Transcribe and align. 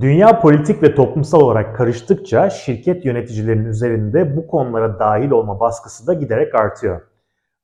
Dünya 0.00 0.40
politik 0.40 0.82
ve 0.82 0.94
toplumsal 0.94 1.40
olarak 1.40 1.76
karıştıkça 1.76 2.50
şirket 2.50 3.04
yöneticilerinin 3.04 3.64
üzerinde 3.64 4.36
bu 4.36 4.46
konulara 4.46 4.98
dahil 4.98 5.30
olma 5.30 5.60
baskısı 5.60 6.06
da 6.06 6.14
giderek 6.14 6.54
artıyor. 6.54 7.00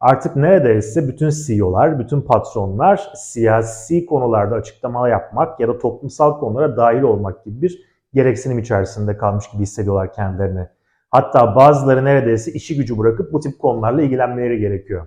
Artık 0.00 0.36
neredeyse 0.36 1.08
bütün 1.08 1.30
CEO'lar, 1.30 1.98
bütün 1.98 2.20
patronlar 2.20 3.12
siyasi 3.14 4.06
konularda 4.06 4.54
açıklama 4.54 5.08
yapmak 5.08 5.60
ya 5.60 5.68
da 5.68 5.78
toplumsal 5.78 6.38
konulara 6.38 6.76
dahil 6.76 7.02
olmak 7.02 7.44
gibi 7.44 7.62
bir 7.62 7.82
gereksinim 8.14 8.58
içerisinde 8.58 9.16
kalmış 9.16 9.50
gibi 9.50 9.62
hissediyorlar 9.62 10.12
kendilerini. 10.12 10.66
Hatta 11.10 11.56
bazıları 11.56 12.04
neredeyse 12.04 12.52
işi 12.52 12.76
gücü 12.76 12.98
bırakıp 12.98 13.32
bu 13.32 13.40
tip 13.40 13.58
konularla 13.58 14.02
ilgilenmeleri 14.02 14.58
gerekiyor. 14.58 15.06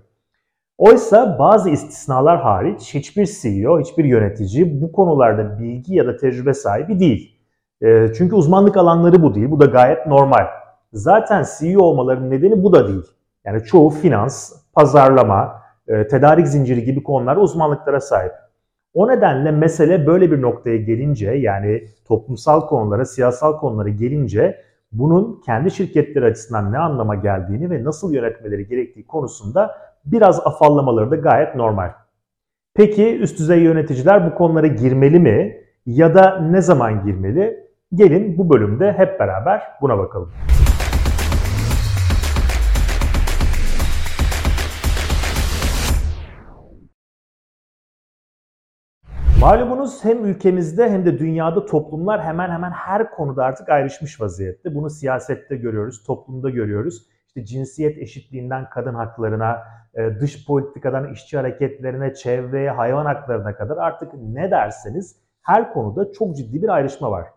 Oysa 0.78 1.40
bazı 1.40 1.70
istisnalar 1.70 2.42
hariç 2.42 2.94
hiçbir 2.94 3.26
CEO, 3.42 3.80
hiçbir 3.80 4.06
yönetici 4.06 4.82
bu 4.82 4.92
konularda 4.92 5.60
bilgi 5.60 5.96
ya 5.96 6.08
da 6.08 6.18
tecrübe 6.18 6.54
sahibi 6.54 7.00
değil. 7.00 7.40
E, 7.82 8.14
çünkü 8.14 8.36
uzmanlık 8.36 8.78
alanları 8.78 9.24
bu 9.24 9.36
değil. 9.36 9.52
Bu 9.52 9.60
da 9.60 9.66
gayet 9.66 10.08
normal. 10.08 10.48
Zaten 10.94 11.46
CEO 11.60 11.82
olmalarının 11.82 12.32
nedeni 12.32 12.64
bu 12.64 12.74
da 12.74 12.88
değil. 12.88 13.04
Yani 13.46 13.64
çoğu 13.64 13.90
finans, 13.90 14.54
pazarlama, 14.74 15.62
e, 15.88 16.08
tedarik 16.08 16.48
zinciri 16.48 16.84
gibi 16.84 17.04
konularda 17.04 17.42
uzmanlıklara 17.42 18.00
sahip. 18.00 18.32
O 18.94 19.08
nedenle 19.08 19.52
mesele 19.52 20.08
böyle 20.08 20.32
bir 20.32 20.42
noktaya 20.42 20.78
gelince 20.78 21.32
yani 21.32 21.84
toplumsal 22.08 22.68
konulara, 22.68 23.06
siyasal 23.06 23.58
konulara 23.58 23.90
gelince 23.90 24.62
bunun 24.92 25.42
kendi 25.46 25.72
şirketleri 25.72 26.26
açısından 26.26 26.72
ne 26.72 26.78
anlama 26.78 27.16
geldiğini 27.16 27.70
ve 27.70 27.84
nasıl 27.84 28.14
yönetmeleri 28.14 28.68
gerektiği 28.68 29.08
konusunda 29.08 29.72
biraz 30.06 30.40
afallamaları 30.48 31.12
da 31.12 31.16
gayet 31.16 31.56
normal. 31.56 31.92
Peki 32.76 33.20
üst 33.20 33.40
düzey 33.40 33.60
yöneticiler 33.62 34.32
bu 34.32 34.36
konulara 34.36 34.68
girmeli 34.68 35.20
mi 35.20 35.58
ya 35.86 36.16
da 36.16 36.40
ne 36.40 36.62
zaman 36.62 37.06
girmeli? 37.06 37.64
Gelin 37.94 38.38
bu 38.38 38.50
bölümde 38.50 38.94
hep 38.98 39.20
beraber 39.20 39.64
buna 39.82 39.98
bakalım. 39.98 40.32
Malumunuz 49.44 50.06
hem 50.06 50.26
ülkemizde 50.26 50.90
hem 50.90 51.06
de 51.06 51.20
dünyada 51.20 51.66
toplumlar 51.66 52.24
hemen 52.24 52.50
hemen 52.50 52.72
her 52.72 53.12
konuda 53.12 53.46
artık 53.46 53.70
ayrışmış 53.70 54.22
vaziyette. 54.22 54.76
Bunu 54.76 54.90
siyasette 54.90 55.56
görüyoruz, 55.56 56.04
toplumda 56.04 56.50
görüyoruz. 56.50 57.13
İşte 57.36 57.46
cinsiyet 57.46 57.98
eşitliğinden 57.98 58.70
kadın 58.70 58.94
haklarına, 58.94 59.64
e, 59.94 60.20
dış 60.20 60.46
politikadan 60.48 61.14
işçi 61.14 61.38
hareketlerine, 61.38 62.14
çevreye, 62.14 62.72
hayvan 62.72 63.06
haklarına 63.06 63.56
kadar 63.56 63.78
artık 63.78 64.14
ne 64.14 64.52
derseniz 64.52 65.16
her 65.42 65.74
konuda 65.74 66.12
çok 66.12 66.38
ciddi 66.38 66.62
bir 66.62 66.70
ayrışma 66.70 67.12
var. 67.12 67.28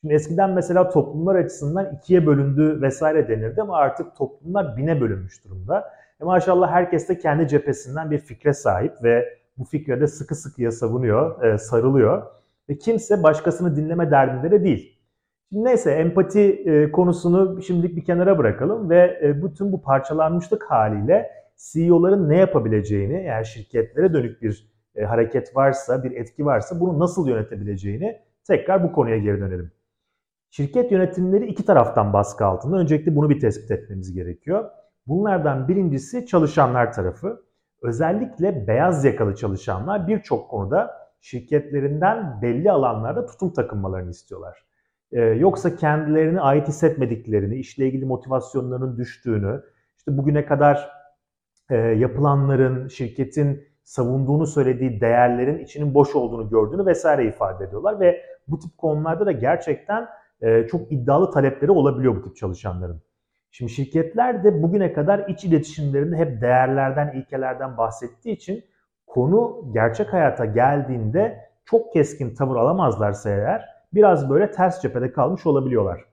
Şimdi 0.00 0.14
eskiden 0.14 0.50
mesela 0.50 0.88
toplumlar 0.88 1.34
açısından 1.34 1.94
ikiye 1.94 2.26
bölündü 2.26 2.82
vesaire 2.82 3.28
denirdi 3.28 3.62
ama 3.62 3.76
artık 3.76 4.16
toplumlar 4.16 4.76
bine 4.76 5.00
bölünmüş 5.00 5.44
durumda. 5.44 5.90
E 6.20 6.24
maşallah 6.24 6.70
herkes 6.70 7.08
de 7.08 7.18
kendi 7.18 7.48
cephesinden 7.48 8.10
bir 8.10 8.18
fikre 8.18 8.52
sahip 8.52 8.92
ve 9.02 9.38
bu 9.58 9.64
fikre 9.64 10.00
de 10.00 10.06
sıkı 10.06 10.34
sıkıya 10.34 10.72
savunuyor, 10.72 11.42
e, 11.42 11.58
sarılıyor. 11.58 12.22
Ve 12.68 12.78
kimse 12.78 13.22
başkasını 13.22 13.76
dinleme 13.76 14.10
derdinde 14.10 14.50
de 14.50 14.64
değil. 14.64 14.97
Şimdi 15.52 15.64
neyse 15.64 15.90
empati 15.92 16.40
e, 16.40 16.92
konusunu 16.92 17.62
şimdilik 17.62 17.96
bir 17.96 18.04
kenara 18.04 18.38
bırakalım 18.38 18.90
ve 18.90 19.20
e, 19.22 19.42
bütün 19.42 19.72
bu 19.72 19.82
parçalanmışlık 19.82 20.70
haliyle 20.70 21.30
CEO'ların 21.56 22.28
ne 22.28 22.36
yapabileceğini, 22.36 23.14
eğer 23.16 23.44
şirketlere 23.44 24.12
dönük 24.12 24.42
bir 24.42 24.72
e, 24.96 25.04
hareket 25.04 25.56
varsa, 25.56 26.04
bir 26.04 26.10
etki 26.10 26.46
varsa 26.46 26.80
bunu 26.80 26.98
nasıl 26.98 27.28
yönetebileceğini 27.28 28.20
tekrar 28.46 28.82
bu 28.84 28.92
konuya 28.92 29.18
geri 29.18 29.40
dönelim. 29.40 29.72
Şirket 30.50 30.92
yönetimleri 30.92 31.46
iki 31.46 31.64
taraftan 31.64 32.12
baskı 32.12 32.44
altında. 32.44 32.76
Öncelikle 32.76 33.16
bunu 33.16 33.30
bir 33.30 33.40
tespit 33.40 33.70
etmemiz 33.70 34.14
gerekiyor. 34.14 34.70
Bunlardan 35.06 35.68
birincisi 35.68 36.26
çalışanlar 36.26 36.92
tarafı. 36.92 37.42
Özellikle 37.82 38.66
beyaz 38.66 39.04
yakalı 39.04 39.34
çalışanlar 39.34 40.08
birçok 40.08 40.50
konuda 40.50 40.90
şirketlerinden 41.20 42.42
belli 42.42 42.70
alanlarda 42.70 43.26
tutum 43.26 43.52
takınmalarını 43.52 44.10
istiyorlar. 44.10 44.67
Ee, 45.12 45.20
yoksa 45.20 45.76
kendilerini 45.76 46.40
ait 46.40 46.68
hissetmediklerini, 46.68 47.56
işle 47.56 47.86
ilgili 47.86 48.04
motivasyonlarının 48.04 48.96
düştüğünü, 48.96 49.62
işte 49.98 50.16
bugüne 50.18 50.46
kadar 50.46 50.90
e, 51.70 51.76
yapılanların, 51.76 52.88
şirketin 52.88 53.68
savunduğunu 53.84 54.46
söylediği 54.46 55.00
değerlerin 55.00 55.58
içinin 55.58 55.94
boş 55.94 56.14
olduğunu 56.14 56.50
gördüğünü 56.50 56.86
vesaire 56.86 57.26
ifade 57.26 57.64
ediyorlar 57.64 58.00
ve 58.00 58.22
bu 58.48 58.58
tip 58.58 58.78
konularda 58.78 59.26
da 59.26 59.32
gerçekten 59.32 60.08
e, 60.40 60.66
çok 60.66 60.92
iddialı 60.92 61.30
talepleri 61.30 61.70
olabiliyor 61.70 62.16
bu 62.16 62.22
tip 62.22 62.36
çalışanların. 62.36 63.02
Şimdi 63.50 63.72
şirketler 63.72 64.44
de 64.44 64.62
bugüne 64.62 64.92
kadar 64.92 65.28
iç 65.28 65.44
iletişimlerinde 65.44 66.16
hep 66.16 66.40
değerlerden, 66.40 67.12
ilkelerden 67.12 67.76
bahsettiği 67.76 68.36
için 68.36 68.64
konu 69.06 69.70
gerçek 69.74 70.12
hayata 70.12 70.44
geldiğinde 70.44 71.38
çok 71.64 71.92
keskin 71.92 72.34
tavır 72.34 72.56
alamazlarsa 72.56 73.30
eğer 73.30 73.77
biraz 73.92 74.30
böyle 74.30 74.50
ters 74.50 74.82
cephede 74.82 75.12
kalmış 75.12 75.46
olabiliyorlar. 75.46 76.04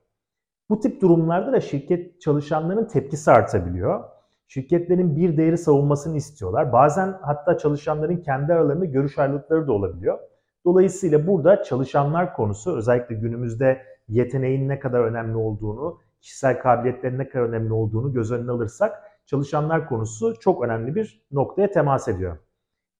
Bu 0.69 0.79
tip 0.79 1.01
durumlarda 1.01 1.51
da 1.51 1.61
şirket 1.61 2.21
çalışanlarının 2.21 2.87
tepkisi 2.87 3.31
artabiliyor. 3.31 4.03
Şirketlerin 4.47 5.15
bir 5.15 5.37
değeri 5.37 5.57
savunmasını 5.57 6.17
istiyorlar. 6.17 6.73
Bazen 6.73 7.17
hatta 7.21 7.57
çalışanların 7.57 8.17
kendi 8.17 8.53
aralarında 8.53 8.85
görüş 8.85 9.17
ayrılıkları 9.17 9.67
da 9.67 9.71
olabiliyor. 9.73 10.19
Dolayısıyla 10.65 11.27
burada 11.27 11.63
çalışanlar 11.63 12.33
konusu 12.33 12.77
özellikle 12.77 13.15
günümüzde 13.15 13.81
yeteneğin 14.07 14.69
ne 14.69 14.79
kadar 14.79 14.99
önemli 14.99 15.37
olduğunu, 15.37 15.99
kişisel 16.21 16.59
kabiliyetlerin 16.59 17.19
ne 17.19 17.29
kadar 17.29 17.43
önemli 17.43 17.73
olduğunu 17.73 18.13
göz 18.13 18.31
önüne 18.31 18.51
alırsak 18.51 19.03
çalışanlar 19.25 19.89
konusu 19.89 20.39
çok 20.39 20.63
önemli 20.63 20.95
bir 20.95 21.25
noktaya 21.31 21.71
temas 21.71 22.07
ediyor. 22.07 22.37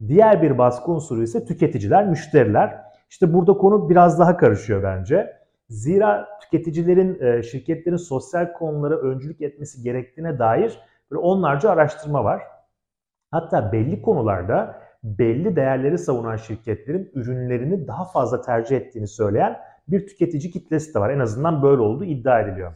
Diğer 0.08 0.42
bir 0.42 0.58
baskı 0.58 0.92
unsuru 0.92 1.24
ise 1.24 1.46
tüketiciler, 1.46 2.08
müşteriler. 2.08 2.85
İşte 3.16 3.34
burada 3.34 3.54
konu 3.54 3.90
biraz 3.90 4.20
daha 4.20 4.38
karışıyor 4.38 4.84
bence. 4.84 5.34
Zira 5.70 6.28
tüketicilerin, 6.42 7.22
e, 7.22 7.44
şirketlerin 7.44 7.98
sosyal 7.98 8.54
konulara 8.54 8.98
öncülük 8.98 9.42
etmesi 9.42 9.84
gerektiğine 9.84 10.40
dair 10.40 10.80
böyle 11.12 11.20
onlarca 11.20 11.70
araştırma 11.70 12.24
var. 12.24 12.42
Hatta 13.32 13.72
belli 13.72 14.02
konularda 14.02 14.82
belli 15.04 15.56
değerleri 15.56 15.98
savunan 15.98 16.36
şirketlerin 16.36 17.12
ürünlerini 17.14 17.88
daha 17.88 18.06
fazla 18.06 18.42
tercih 18.42 18.78
ettiğini 18.78 19.08
söyleyen 19.08 19.60
bir 19.88 20.08
tüketici 20.08 20.52
kitlesi 20.52 20.94
de 20.94 21.00
var. 21.00 21.10
En 21.10 21.20
azından 21.20 21.64
böyle 21.64 21.82
olduğu 21.82 22.06
iddia 22.06 22.40
ediliyor. 22.40 22.74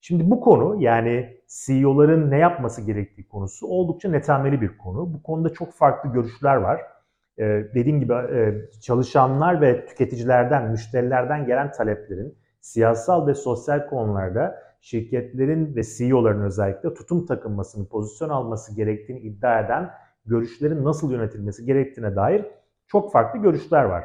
Şimdi 0.00 0.30
bu 0.30 0.40
konu 0.40 0.82
yani 0.82 1.40
CEO'ların 1.48 2.30
ne 2.30 2.38
yapması 2.38 2.82
gerektiği 2.82 3.28
konusu 3.28 3.66
oldukça 3.66 4.10
netameli 4.10 4.60
bir 4.60 4.78
konu. 4.78 5.14
Bu 5.14 5.22
konuda 5.22 5.48
çok 5.48 5.72
farklı 5.72 6.12
görüşler 6.12 6.56
var. 6.56 6.95
Ee, 7.38 7.64
dediğim 7.74 8.00
gibi 8.00 8.12
e, 8.12 8.54
çalışanlar 8.80 9.60
ve 9.60 9.86
tüketicilerden, 9.86 10.70
müşterilerden 10.70 11.46
gelen 11.46 11.72
taleplerin 11.72 12.38
siyasal 12.60 13.26
ve 13.26 13.34
sosyal 13.34 13.86
konularda 13.86 14.62
şirketlerin 14.80 15.76
ve 15.76 15.82
CEO'ların 15.82 16.42
özellikle 16.42 16.94
tutum 16.94 17.26
takınmasını, 17.26 17.88
pozisyon 17.88 18.28
alması 18.28 18.76
gerektiğini 18.76 19.20
iddia 19.20 19.60
eden 19.60 19.90
görüşlerin 20.26 20.84
nasıl 20.84 21.12
yönetilmesi 21.12 21.64
gerektiğine 21.64 22.16
dair 22.16 22.44
çok 22.86 23.12
farklı 23.12 23.38
görüşler 23.38 23.84
var. 23.84 24.04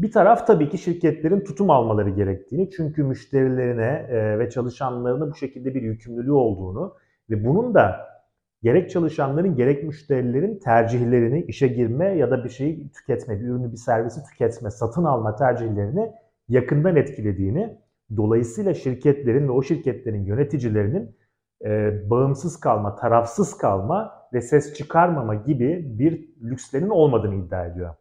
Bir 0.00 0.12
taraf 0.12 0.46
tabii 0.46 0.68
ki 0.68 0.78
şirketlerin 0.78 1.40
tutum 1.40 1.70
almaları 1.70 2.10
gerektiğini 2.10 2.70
çünkü 2.70 3.02
müşterilerine 3.02 4.06
e, 4.08 4.38
ve 4.38 4.50
çalışanlarına 4.50 5.30
bu 5.30 5.34
şekilde 5.34 5.74
bir 5.74 5.82
yükümlülüğü 5.82 6.32
olduğunu 6.32 6.94
ve 7.30 7.44
bunun 7.44 7.74
da 7.74 8.08
gerek 8.62 8.90
çalışanların 8.90 9.56
gerek 9.56 9.84
müşterilerin 9.84 10.58
tercihlerini 10.58 11.42
işe 11.42 11.68
girme 11.68 12.16
ya 12.16 12.30
da 12.30 12.44
bir 12.44 12.48
şeyi 12.48 12.92
tüketme, 12.92 13.40
bir 13.40 13.44
ürünü 13.44 13.72
bir 13.72 13.76
servisi 13.76 14.24
tüketme, 14.24 14.70
satın 14.70 15.04
alma 15.04 15.36
tercihlerini 15.36 16.12
yakından 16.48 16.96
etkilediğini, 16.96 17.78
dolayısıyla 18.16 18.74
şirketlerin 18.74 19.48
ve 19.48 19.52
o 19.52 19.62
şirketlerin 19.62 20.24
yöneticilerinin 20.24 21.16
e, 21.64 21.92
bağımsız 22.10 22.60
kalma, 22.60 22.96
tarafsız 22.96 23.58
kalma 23.58 24.12
ve 24.32 24.40
ses 24.40 24.74
çıkarmama 24.74 25.34
gibi 25.34 25.98
bir 25.98 26.28
lükslerin 26.42 26.88
olmadığını 26.88 27.34
iddia 27.34 27.66
ediyor. 27.66 27.94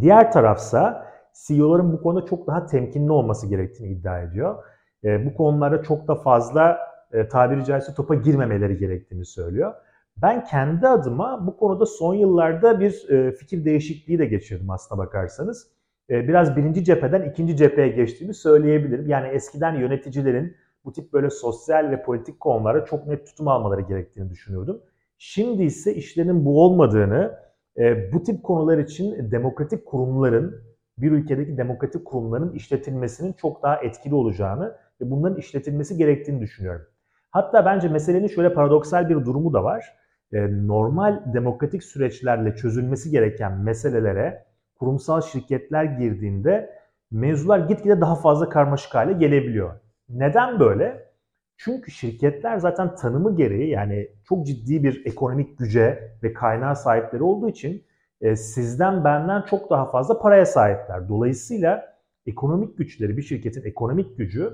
Diğer 0.00 0.32
tarafsa 0.32 1.06
CEO'ların 1.46 1.92
bu 1.92 2.02
konuda 2.02 2.26
çok 2.26 2.46
daha 2.46 2.66
temkinli 2.66 3.12
olması 3.12 3.46
gerektiğini 3.46 3.92
iddia 3.92 4.20
ediyor. 4.20 4.64
E, 5.04 5.26
bu 5.26 5.34
konularda 5.34 5.82
çok 5.82 6.08
da 6.08 6.14
fazla 6.14 6.91
e, 7.12 7.28
tabiri 7.28 7.64
caizse 7.64 7.94
topa 7.94 8.14
girmemeleri 8.14 8.76
gerektiğini 8.76 9.24
söylüyor. 9.24 9.74
Ben 10.16 10.44
kendi 10.44 10.88
adıma 10.88 11.46
bu 11.46 11.56
konuda 11.56 11.86
son 11.86 12.14
yıllarda 12.14 12.80
bir 12.80 13.08
e, 13.10 13.32
fikir 13.32 13.64
değişikliği 13.64 14.18
de 14.18 14.26
geçirdim 14.26 14.70
aslına 14.70 14.98
bakarsanız. 14.98 15.66
E, 16.10 16.28
biraz 16.28 16.56
birinci 16.56 16.84
cepheden 16.84 17.30
ikinci 17.30 17.56
cepheye 17.56 17.88
geçtiğimi 17.88 18.34
söyleyebilirim. 18.34 19.08
Yani 19.08 19.28
eskiden 19.28 19.74
yöneticilerin 19.74 20.56
bu 20.84 20.92
tip 20.92 21.12
böyle 21.12 21.30
sosyal 21.30 21.90
ve 21.90 22.02
politik 22.02 22.40
konulara 22.40 22.84
çok 22.84 23.06
net 23.06 23.26
tutum 23.26 23.48
almaları 23.48 23.80
gerektiğini 23.80 24.30
düşünüyordum. 24.30 24.82
Şimdi 25.18 25.62
ise 25.62 25.94
işlerinin 25.94 26.44
bu 26.44 26.64
olmadığını, 26.64 27.38
e, 27.78 28.12
bu 28.12 28.22
tip 28.22 28.42
konular 28.42 28.78
için 28.78 29.30
demokratik 29.30 29.86
kurumların 29.86 30.62
bir 30.98 31.12
ülkedeki 31.12 31.56
demokratik 31.56 32.04
kurumların 32.04 32.52
işletilmesinin 32.52 33.32
çok 33.32 33.62
daha 33.62 33.76
etkili 33.76 34.14
olacağını 34.14 34.76
ve 35.00 35.10
bunların 35.10 35.38
işletilmesi 35.38 35.96
gerektiğini 35.96 36.40
düşünüyorum. 36.40 36.86
Hatta 37.32 37.64
bence 37.64 37.88
meselenin 37.88 38.26
şöyle 38.28 38.54
paradoksal 38.54 39.08
bir 39.08 39.14
durumu 39.14 39.52
da 39.52 39.64
var. 39.64 39.96
Ee, 40.32 40.66
normal 40.66 41.22
demokratik 41.34 41.84
süreçlerle 41.84 42.56
çözülmesi 42.56 43.10
gereken 43.10 43.60
meselelere 43.60 44.44
kurumsal 44.78 45.20
şirketler 45.20 45.84
girdiğinde 45.84 46.70
mevzular 47.10 47.58
gitgide 47.58 48.00
daha 48.00 48.16
fazla 48.16 48.48
karmaşık 48.48 48.94
hale 48.94 49.12
gelebiliyor. 49.12 49.80
Neden 50.08 50.60
böyle? 50.60 51.12
Çünkü 51.56 51.90
şirketler 51.90 52.58
zaten 52.58 52.94
tanımı 52.94 53.36
gereği 53.36 53.70
yani 53.70 54.08
çok 54.28 54.46
ciddi 54.46 54.84
bir 54.84 55.06
ekonomik 55.06 55.58
güce 55.58 56.12
ve 56.22 56.32
kaynağı 56.32 56.76
sahipleri 56.76 57.22
olduğu 57.22 57.48
için 57.48 57.84
e, 58.20 58.36
sizden 58.36 59.04
benden 59.04 59.42
çok 59.42 59.70
daha 59.70 59.90
fazla 59.90 60.18
paraya 60.18 60.46
sahipler. 60.46 61.08
Dolayısıyla 61.08 61.96
ekonomik 62.26 62.78
güçleri, 62.78 63.16
bir 63.16 63.22
şirketin 63.22 63.64
ekonomik 63.64 64.18
gücü 64.18 64.52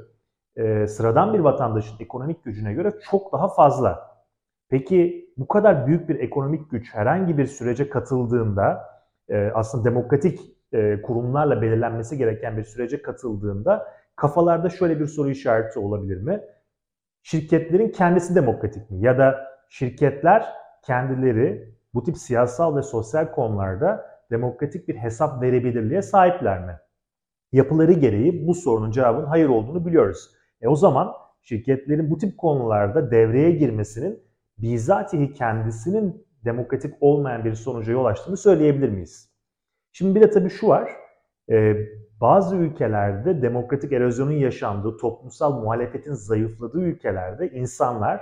e, 0.59 0.87
sıradan 0.87 1.35
bir 1.35 1.39
vatandaşın 1.39 1.97
ekonomik 2.01 2.45
gücüne 2.45 2.73
göre 2.73 2.93
çok 3.11 3.33
daha 3.33 3.49
fazla. 3.49 4.19
Peki 4.69 5.31
bu 5.37 5.49
kadar 5.49 5.87
büyük 5.87 6.09
bir 6.09 6.21
ekonomik 6.21 6.71
güç 6.71 6.95
herhangi 6.95 7.39
bir 7.39 7.47
sürece 7.47 7.89
katıldığında 7.91 8.85
e, 9.29 9.51
aslında 9.55 9.85
demokratik 9.85 10.41
e, 10.73 11.03
kurumlarla 11.03 11.63
belirlenmesi 11.63 12.19
gereken 12.19 12.57
bir 12.57 12.65
sürece 12.65 13.03
katıldığında 13.03 13.89
kafalarda 14.17 14.69
şöyle 14.69 15.01
bir 15.01 15.07
soru 15.07 15.31
işareti 15.31 15.79
olabilir 15.79 16.23
mi? 16.23 16.41
Şirketlerin 17.23 17.89
kendisi 17.89 18.35
demokratik 18.35 18.91
mi? 18.91 18.99
Ya 19.01 19.19
da 19.19 19.49
şirketler 19.69 20.47
kendileri 20.83 21.75
bu 21.95 22.05
tip 22.05 22.19
siyasal 22.19 22.77
ve 22.77 22.83
sosyal 22.83 23.31
konularda 23.33 24.07
demokratik 24.31 24.89
bir 24.89 24.97
hesap 24.97 25.43
verebilirliğe 25.43 26.03
sahipler 26.03 26.65
mi? 26.67 26.79
Yapıları 27.53 27.93
gereği 27.93 28.47
bu 28.47 28.55
sorunun 28.55 28.91
cevabının 28.91 29.27
hayır 29.27 29.49
olduğunu 29.49 29.87
biliyoruz. 29.87 30.38
E 30.61 30.69
o 30.69 30.77
zaman 30.77 31.13
şirketlerin 31.43 32.11
bu 32.11 32.19
tip 32.19 32.39
konularda 32.39 33.11
devreye 33.11 33.51
girmesinin 33.51 34.23
bizatihi 34.59 35.33
kendisinin 35.33 36.27
demokratik 36.45 36.95
olmayan 37.01 37.45
bir 37.45 37.55
sonuca 37.55 37.93
yol 37.93 38.05
açtığını 38.05 38.37
söyleyebilir 38.37 38.89
miyiz? 38.89 39.31
Şimdi 39.93 40.15
bir 40.15 40.21
de 40.21 40.31
tabii 40.31 40.51
şu 40.51 40.69
var. 40.69 40.91
E, 41.51 41.77
bazı 42.21 42.57
ülkelerde 42.57 43.43
demokratik 43.43 43.93
erozyonun 43.93 44.33
yaşandığı, 44.33 44.97
toplumsal 44.97 45.61
muhalefetin 45.61 46.15
zayıfladığı 46.15 46.81
ülkelerde 46.81 47.51
insanlar 47.51 48.21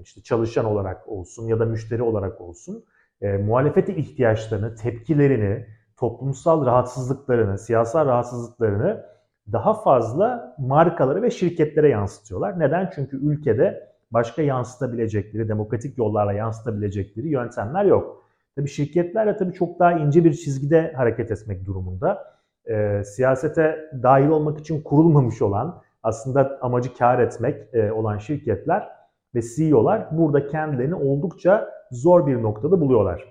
işte 0.00 0.22
çalışan 0.22 0.64
olarak 0.64 1.08
olsun 1.08 1.46
ya 1.46 1.60
da 1.60 1.64
müşteri 1.64 2.02
olarak 2.02 2.40
olsun 2.40 2.84
e, 3.20 3.36
muhalefete 3.36 3.96
ihtiyaçlarını, 3.96 4.74
tepkilerini, 4.74 5.66
toplumsal 5.96 6.66
rahatsızlıklarını, 6.66 7.58
siyasal 7.58 8.06
rahatsızlıklarını 8.06 9.06
daha 9.52 9.74
fazla 9.74 10.54
markalara 10.58 11.22
ve 11.22 11.30
şirketlere 11.30 11.88
yansıtıyorlar. 11.88 12.60
Neden? 12.60 12.90
Çünkü 12.94 13.16
ülkede 13.16 13.90
başka 14.10 14.42
yansıtabilecekleri, 14.42 15.48
demokratik 15.48 15.98
yollarla 15.98 16.32
yansıtabilecekleri 16.32 17.28
yöntemler 17.28 17.84
yok. 17.84 18.24
Tabii 18.56 18.68
şirketlerle 18.68 19.36
tabii 19.36 19.52
çok 19.52 19.78
daha 19.78 19.92
ince 19.92 20.24
bir 20.24 20.32
çizgide 20.32 20.92
hareket 20.96 21.30
etmek 21.30 21.66
durumunda. 21.66 22.24
E, 22.64 23.04
siyasete 23.04 23.90
dahil 24.02 24.28
olmak 24.28 24.58
için 24.58 24.82
kurulmamış 24.82 25.42
olan, 25.42 25.82
aslında 26.02 26.58
amacı 26.62 26.94
kar 26.94 27.18
etmek 27.18 27.74
e, 27.74 27.92
olan 27.92 28.18
şirketler 28.18 28.88
ve 29.34 29.40
CEO'lar 29.56 30.08
burada 30.10 30.46
kendilerini 30.46 30.94
oldukça 30.94 31.70
zor 31.90 32.26
bir 32.26 32.42
noktada 32.42 32.80
buluyorlar. 32.80 33.24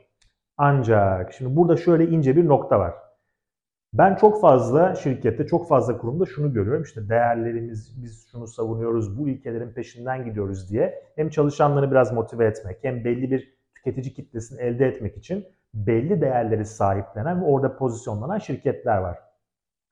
Ancak 0.57 1.33
şimdi 1.33 1.55
burada 1.55 1.77
şöyle 1.77 2.07
ince 2.07 2.35
bir 2.35 2.47
nokta 2.47 2.79
var. 2.79 2.93
Ben 3.93 4.15
çok 4.15 4.41
fazla 4.41 4.95
şirkette, 4.95 5.47
çok 5.47 5.67
fazla 5.67 5.97
kurumda 5.97 6.25
şunu 6.25 6.53
görüyorum. 6.53 6.83
İşte 6.83 7.09
değerlerimiz, 7.09 8.03
biz 8.03 8.27
şunu 8.31 8.47
savunuyoruz, 8.47 9.19
bu 9.19 9.29
ilkelerin 9.29 9.73
peşinden 9.73 10.25
gidiyoruz 10.25 10.69
diye 10.71 11.03
hem 11.15 11.29
çalışanları 11.29 11.91
biraz 11.91 12.13
motive 12.13 12.45
etmek, 12.45 12.83
hem 12.83 13.05
belli 13.05 13.31
bir 13.31 13.57
tüketici 13.75 14.13
kitlesini 14.13 14.61
elde 14.61 14.85
etmek 14.85 15.17
için 15.17 15.45
belli 15.73 16.21
değerleri 16.21 16.65
sahiplenen 16.65 17.41
ve 17.41 17.45
orada 17.45 17.77
pozisyonlanan 17.77 18.37
şirketler 18.37 18.97
var. 18.97 19.19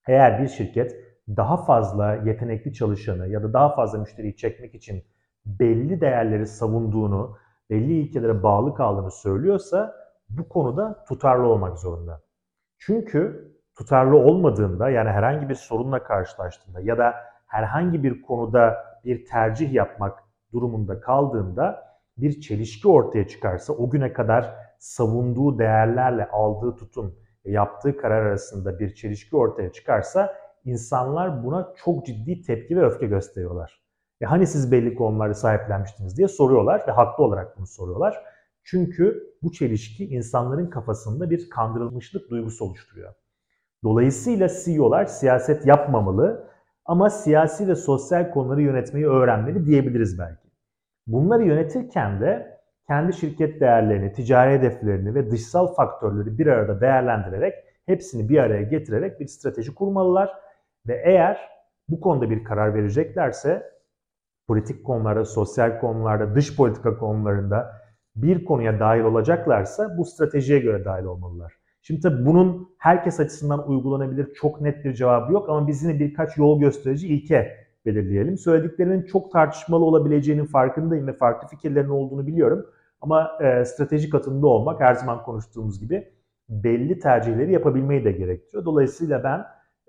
Eğer 0.08 0.44
bir 0.44 0.48
şirket 0.48 0.96
daha 1.28 1.58
fazla 1.58 2.16
yetenekli 2.16 2.74
çalışanı 2.74 3.28
ya 3.28 3.44
da 3.44 3.54
daha 3.54 3.76
fazla 3.76 4.00
müşteriyi 4.00 4.36
çekmek 4.36 4.76
için 4.76 5.04
belli 5.46 6.02
değerleri 6.02 6.48
savunduğunu, 6.48 7.38
belli 7.70 7.94
ilkelere 7.94 8.44
bağlı 8.44 8.76
kaldığını 8.76 9.12
söylüyorsa 9.12 9.96
bu 10.30 10.50
konuda 10.50 11.04
tutarlı 11.08 11.48
olmak 11.48 11.80
zorunda. 11.80 12.22
Çünkü 12.78 13.52
tutarlı 13.78 14.18
olmadığında 14.18 14.90
yani 14.90 15.10
herhangi 15.10 15.50
bir 15.50 15.56
sorunla 15.56 16.04
karşılaştığında 16.04 16.82
ya 16.82 16.98
da 16.98 17.16
herhangi 17.48 18.04
bir 18.04 18.22
konuda 18.22 18.78
bir 19.06 19.26
tercih 19.26 19.74
yapmak 19.74 20.24
durumunda 20.54 21.00
kaldığında 21.00 21.84
bir 22.18 22.42
çelişki 22.42 22.88
ortaya 22.88 23.28
çıkarsa 23.28 23.74
o 23.74 23.90
güne 23.90 24.14
kadar 24.14 24.56
savunduğu 24.80 25.60
değerlerle 25.60 26.30
aldığı 26.30 26.76
tutum, 26.76 27.16
yaptığı 27.46 27.98
karar 27.98 28.26
arasında 28.26 28.80
bir 28.80 28.96
çelişki 28.96 29.36
ortaya 29.36 29.72
çıkarsa 29.72 30.36
insanlar 30.66 31.44
buna 31.44 31.74
çok 31.76 32.06
ciddi 32.06 32.42
tepki 32.42 32.78
ve 32.78 32.86
öfke 32.86 33.08
gösteriyorlar. 33.08 33.82
E 34.22 34.26
hani 34.26 34.48
siz 34.48 34.72
belli 34.72 34.96
konuları 34.96 35.36
sahiplenmiştiniz 35.36 36.18
diye 36.18 36.28
soruyorlar 36.28 36.84
ve 36.88 36.92
haklı 36.92 37.24
olarak 37.24 37.58
bunu 37.58 37.68
soruyorlar. 37.68 38.24
Çünkü 38.64 39.34
bu 39.44 39.52
çelişki 39.52 40.06
insanların 40.06 40.70
kafasında 40.70 41.30
bir 41.30 41.50
kandırılmışlık 41.50 42.30
duygusu 42.30 42.66
oluşturuyor. 42.66 43.14
Dolayısıyla 43.84 44.48
CEO'lar 44.66 45.06
siyaset 45.06 45.66
yapmamalı 45.66 46.48
ama 46.86 47.10
siyasi 47.10 47.68
ve 47.68 47.76
sosyal 47.76 48.32
konuları 48.32 48.62
yönetmeyi 48.62 49.08
öğrenmeli 49.08 49.66
diyebiliriz 49.66 50.20
belki. 50.20 50.48
Bunları 51.08 51.44
yönetirken 51.44 52.22
de 52.22 52.60
kendi 52.88 53.14
şirket 53.14 53.62
değerlerini, 53.62 54.14
ticari 54.14 54.52
hedeflerini 54.52 55.16
ve 55.16 55.32
dışsal 55.32 55.74
faktörleri 55.74 56.38
bir 56.38 56.48
arada 56.48 56.82
değerlendirerek 56.82 57.54
hepsini 57.86 58.30
bir 58.30 58.38
araya 58.38 58.62
getirerek 58.62 59.20
bir 59.20 59.28
strateji 59.28 59.76
kurmalılar 59.76 60.34
ve 60.88 61.02
eğer 61.06 61.50
bu 61.90 62.02
konuda 62.02 62.30
bir 62.30 62.44
karar 62.44 62.74
vereceklerse 62.74 63.72
politik 64.48 64.86
konularda, 64.86 65.26
sosyal 65.26 65.80
konularda, 65.80 66.36
dış 66.36 66.56
politika 66.56 66.98
konularında 66.98 67.82
bir 68.16 68.46
konuya 68.46 68.80
dahil 68.80 69.02
olacaklarsa 69.02 69.98
bu 69.98 70.06
stratejiye 70.06 70.60
göre 70.60 70.86
dahil 70.86 71.04
olmalılar. 71.04 71.54
Şimdi 71.82 72.02
tabii 72.02 72.26
bunun 72.26 72.70
herkes 72.78 73.20
açısından 73.20 73.70
uygulanabilir 73.70 74.34
çok 74.34 74.62
net 74.62 74.86
bir 74.86 74.94
cevabı 74.94 75.34
yok 75.34 75.50
ama 75.50 75.68
biz 75.68 75.84
yine 75.84 76.00
birkaç 76.00 76.38
yol 76.38 76.60
gösterici 76.60 77.08
ilke 77.08 77.68
belirleyelim. 77.86 78.38
Söylediklerinin 78.38 79.04
çok 79.04 79.32
tartışmalı 79.32 79.86
olabileceğinin 79.86 80.46
farkındayım 80.46 81.08
ve 81.08 81.14
farklı 81.14 81.48
fikirlerin 81.48 81.90
olduğunu 81.90 82.28
biliyorum. 82.28 82.66
Ama 83.02 83.32
e, 83.42 83.66
stratejik 83.66 84.16
atında 84.16 84.48
olmak 84.48 84.82
her 84.82 84.94
zaman 84.94 85.24
konuştuğumuz 85.24 85.80
gibi 85.80 86.08
belli 86.50 87.00
tercihleri 87.00 87.52
yapabilmeyi 87.52 88.06
de 88.06 88.12
gerektiriyor. 88.12 88.66
Dolayısıyla 88.66 89.24
ben 89.24 89.46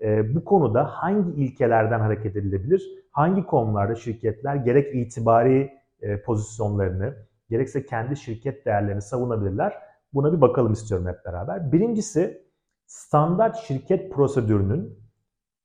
e, 0.07 0.35
bu 0.35 0.45
konuda 0.45 0.85
hangi 0.85 1.31
ilkelerden 1.31 1.99
hareket 1.99 2.35
edilebilir, 2.35 2.83
hangi 3.11 3.45
konularda 3.45 3.95
şirketler 3.95 4.55
gerek 4.55 4.95
itibari 4.95 5.71
e, 6.01 6.21
pozisyonlarını, 6.21 7.15
gerekse 7.49 7.85
kendi 7.85 8.17
şirket 8.17 8.65
değerlerini 8.65 9.01
savunabilirler. 9.01 9.73
Buna 10.13 10.33
bir 10.33 10.41
bakalım 10.41 10.73
istiyorum 10.73 11.07
hep 11.07 11.25
beraber. 11.25 11.71
Birincisi 11.71 12.49
standart 12.85 13.57
şirket 13.57 14.13
prosedürünün 14.13 14.99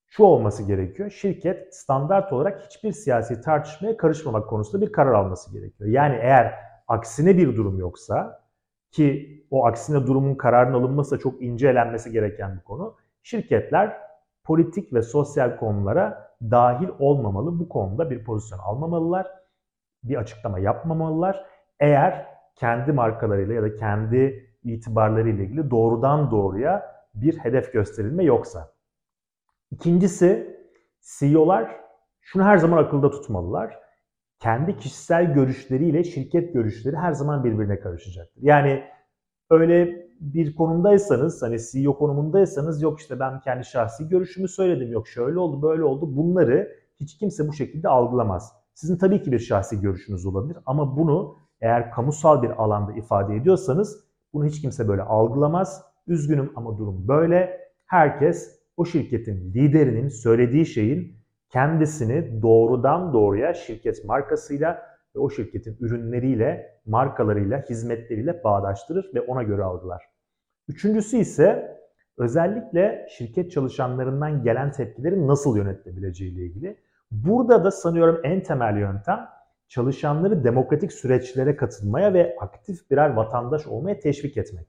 şu 0.06 0.24
olması 0.24 0.62
gerekiyor. 0.62 1.10
Şirket 1.10 1.74
standart 1.74 2.32
olarak 2.32 2.62
hiçbir 2.62 2.92
siyasi 2.92 3.40
tartışmaya 3.40 3.96
karışmamak 3.96 4.48
konusunda 4.48 4.86
bir 4.86 4.92
karar 4.92 5.12
alması 5.12 5.52
gerekiyor. 5.52 5.90
Yani 5.90 6.14
eğer 6.14 6.54
aksine 6.88 7.36
bir 7.36 7.56
durum 7.56 7.78
yoksa 7.78 8.44
ki 8.90 9.46
o 9.50 9.66
aksine 9.66 10.06
durumun 10.06 10.34
kararın 10.34 10.74
alınması 10.74 11.16
da 11.16 11.18
çok 11.18 11.42
ince 11.42 11.68
elenmesi 11.68 12.12
gereken 12.12 12.56
bir 12.56 12.64
konu. 12.64 12.96
Şirketler 13.22 13.96
politik 14.44 14.92
ve 14.92 15.02
sosyal 15.02 15.56
konulara 15.56 16.36
dahil 16.42 16.88
olmamalı. 16.98 17.58
Bu 17.58 17.68
konuda 17.68 18.10
bir 18.10 18.24
pozisyon 18.24 18.58
almamalılar. 18.58 19.26
Bir 20.02 20.16
açıklama 20.16 20.58
yapmamalılar. 20.58 21.46
Eğer 21.80 22.33
kendi 22.56 22.92
markalarıyla 22.92 23.54
ya 23.54 23.62
da 23.62 23.76
kendi 23.76 24.50
itibarlarıyla 24.64 25.44
ilgili 25.44 25.70
doğrudan 25.70 26.30
doğruya 26.30 26.94
bir 27.14 27.38
hedef 27.38 27.72
gösterilme 27.72 28.24
yoksa. 28.24 28.72
İkincisi 29.70 30.56
CEO'lar 31.18 31.76
şunu 32.20 32.44
her 32.44 32.56
zaman 32.56 32.78
akılda 32.78 33.10
tutmalılar. 33.10 33.78
Kendi 34.38 34.76
kişisel 34.76 35.34
görüşleriyle 35.34 36.04
şirket 36.04 36.54
görüşleri 36.54 36.96
her 36.96 37.12
zaman 37.12 37.44
birbirine 37.44 37.80
karışacaktır. 37.80 38.42
Yani 38.42 38.84
öyle 39.50 40.04
bir 40.20 40.56
konumdaysanız 40.56 41.42
hani 41.42 41.56
CEO 41.72 41.98
konumundaysanız 41.98 42.82
yok 42.82 43.00
işte 43.00 43.20
ben 43.20 43.40
kendi 43.40 43.64
şahsi 43.64 44.08
görüşümü 44.08 44.48
söyledim 44.48 44.92
yok 44.92 45.08
şöyle 45.08 45.38
oldu 45.38 45.62
böyle 45.62 45.84
oldu 45.84 46.16
bunları 46.16 46.68
hiç 47.00 47.18
kimse 47.18 47.48
bu 47.48 47.52
şekilde 47.52 47.88
algılamaz. 47.88 48.52
Sizin 48.74 48.96
tabii 48.96 49.22
ki 49.22 49.32
bir 49.32 49.38
şahsi 49.38 49.80
görüşünüz 49.80 50.26
olabilir 50.26 50.58
ama 50.66 50.96
bunu 50.96 51.43
eğer 51.64 51.90
kamusal 51.90 52.42
bir 52.42 52.50
alanda 52.50 52.92
ifade 52.92 53.36
ediyorsanız 53.36 54.04
bunu 54.32 54.44
hiç 54.46 54.60
kimse 54.60 54.88
böyle 54.88 55.02
algılamaz. 55.02 55.84
Üzgünüm 56.06 56.52
ama 56.56 56.78
durum 56.78 57.08
böyle. 57.08 57.60
Herkes 57.86 58.60
o 58.76 58.84
şirketin 58.84 59.54
liderinin 59.54 60.08
söylediği 60.08 60.66
şeyin 60.66 61.16
kendisini 61.50 62.42
doğrudan 62.42 63.12
doğruya 63.12 63.54
şirket 63.54 64.04
markasıyla 64.04 64.82
ve 65.16 65.20
o 65.20 65.30
şirketin 65.30 65.76
ürünleriyle, 65.80 66.80
markalarıyla, 66.86 67.62
hizmetleriyle 67.70 68.44
bağdaştırır 68.44 69.10
ve 69.14 69.20
ona 69.20 69.42
göre 69.42 69.62
algılar. 69.62 70.02
Üçüncüsü 70.68 71.16
ise 71.16 71.78
özellikle 72.18 73.06
şirket 73.10 73.50
çalışanlarından 73.50 74.42
gelen 74.42 74.72
tepkileri 74.72 75.26
nasıl 75.26 75.56
yönetilebileceği 75.56 76.32
ile 76.32 76.44
ilgili. 76.44 76.76
Burada 77.10 77.64
da 77.64 77.70
sanıyorum 77.70 78.20
en 78.24 78.42
temel 78.42 78.76
yöntem 78.78 79.28
çalışanları 79.74 80.44
demokratik 80.44 80.92
süreçlere 80.92 81.56
katılmaya 81.56 82.14
ve 82.14 82.36
aktif 82.40 82.90
birer 82.90 83.10
vatandaş 83.10 83.66
olmaya 83.66 83.98
teşvik 83.98 84.36
etmek. 84.36 84.66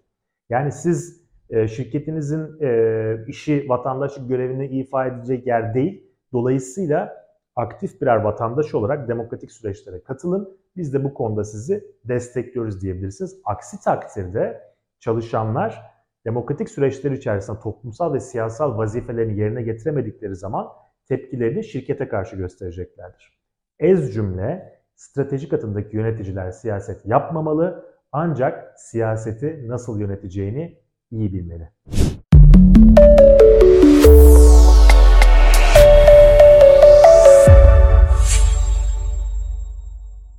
Yani 0.49 0.71
siz 0.71 1.21
e, 1.49 1.67
şirketinizin 1.67 2.61
e, 2.61 3.25
işi 3.27 3.65
vatandaşlık 3.69 4.29
görevini 4.29 4.67
ifa 4.67 5.07
edecek 5.07 5.47
yer 5.47 5.73
değil. 5.73 6.11
Dolayısıyla 6.33 7.25
aktif 7.55 8.01
birer 8.01 8.15
vatandaş 8.15 8.73
olarak 8.73 9.07
demokratik 9.07 9.51
süreçlere 9.51 10.03
katılın. 10.03 10.57
Biz 10.75 10.93
de 10.93 11.03
bu 11.03 11.13
konuda 11.13 11.43
sizi 11.43 11.83
destekliyoruz 12.03 12.81
diyebilirsiniz. 12.81 13.41
Aksi 13.45 13.83
takdirde 13.83 14.61
çalışanlar 14.99 15.81
demokratik 16.25 16.69
süreçler 16.69 17.11
içerisinde 17.11 17.59
toplumsal 17.59 18.13
ve 18.13 18.19
siyasal 18.19 18.77
vazifelerini 18.77 19.39
yerine 19.39 19.61
getiremedikleri 19.61 20.35
zaman 20.35 20.67
tepkilerini 21.07 21.63
şirkete 21.63 22.07
karşı 22.07 22.35
göstereceklerdir. 22.35 23.39
Ez 23.79 24.13
cümle 24.13 24.74
stratejik 24.95 25.53
adımdaki 25.53 25.95
yöneticiler 25.95 26.51
siyaset 26.51 27.05
yapmamalı 27.05 27.85
ancak 28.11 28.79
siyaseti 28.79 29.67
nasıl 29.67 29.99
yöneteceğini 29.99 30.79
iyi 31.11 31.33
bilmeli. 31.33 31.69